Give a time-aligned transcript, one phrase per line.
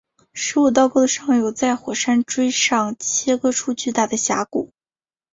[0.33, 4.71] 十五道沟的上游在火山锥上切割出巨大的峡谷。